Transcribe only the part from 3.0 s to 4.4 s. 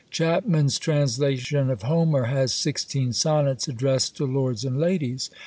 sonnets addressed to